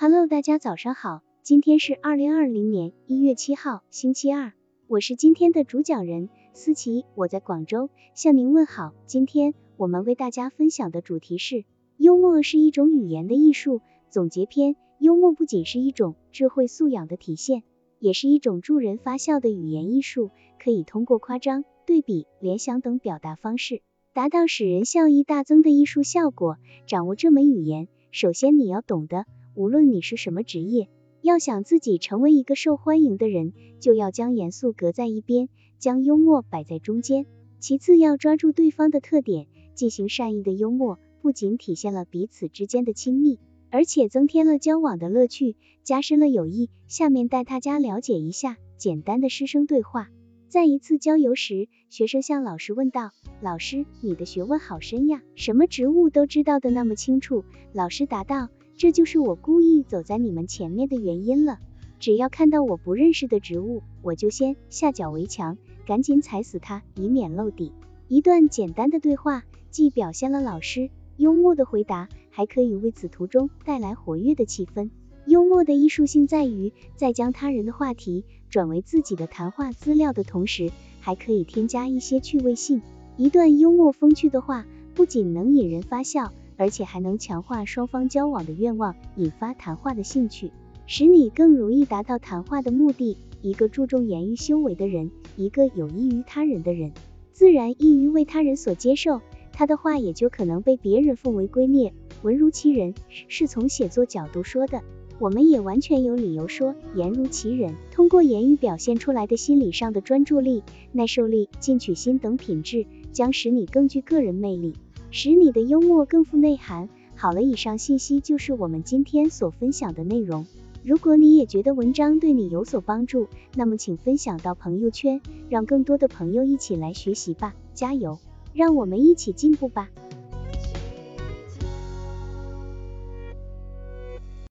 [0.00, 4.52] Hello，大家早上好，今天是二零二零年一月七号，星期二，
[4.86, 8.94] 我是今天的主讲人思琪，我在广州向您问好。
[9.06, 11.64] 今天我们为大家分享的主题是
[11.96, 14.76] 幽默是一种语言的艺术总结篇。
[15.00, 17.64] 幽默不仅是一种智慧素养的体现，
[17.98, 20.30] 也是一种助人发笑的语言艺术，
[20.62, 26.56] 可以通过夸张、对比、联想等表达方式，达到使人笑意大增的艺术效果。
[26.86, 29.24] 掌握这门语言，首先你要懂得，
[29.58, 30.88] 无论你是什么职业，
[31.20, 35.48] 要想自己成为一个受欢迎的人，就要将严肃搁在一边，
[35.80, 37.26] 将幽默摆在中间。
[37.58, 43.40] 其次要抓住对方的特点，进行善意的幽默，不仅体现了彼此之间的亲密。
[43.70, 46.70] 而且增添了交往的乐趣，加深了友谊。
[46.86, 50.08] 下面带大家了解一下简单的师生对话。
[50.46, 53.10] 在一次郊游时，学生向老师问道
[53.42, 57.44] ：“老师，你的学问好深呀，什么植物都知道的那么清楚。”
[57.74, 61.58] 老师答道：“这就是我故意走在你们前面的原因了。
[61.98, 67.72] 只要看到我不认识的植物，我就先下脚为强，赶紧踩死它，以免露底。”
[68.08, 72.08] 一段简单的对话，既表现了老师幽默的回答。
[72.30, 74.90] 还可以为此途中带来活跃的气氛。
[75.26, 80.70] 幽默的艺术性在于，在将他人的话题转为自己的谈话资料的同时，
[81.00, 82.80] 还可以添加一些趣味性。
[83.16, 90.50] 一段幽默风趣的话，不仅能引人发笑，而且还能强化双方交往的愿望，引发谈话的兴趣，
[90.86, 93.16] 使你更容易达到谈话的目的。
[93.40, 96.92] 一个注重言语修为的人，一个有益于他人的人，
[97.32, 101.92] 自然易于为他人所接受，他的话也就可能被别人奉为圭臬。
[102.22, 104.82] 文如其人是从写作角度说的，
[105.20, 107.76] 我们也完全有理由说言如其人。
[107.92, 114.74] 通过言语表现出来的心理上的专注力、耐受力、进取心等品质，将使你更具个人魅力，
[115.10, 116.88] 使你的幽默更富内涵。
[117.16, 120.46] 好了，以上信息就是我们今天所分享的内容。
[120.84, 127.54] 如果你也觉得文章对你有所帮助，那么请分享到朋友圈，让更多的朋友一起来学习吧。
[127.74, 128.18] 加油，
[128.54, 129.90] 让我们一起进步吧。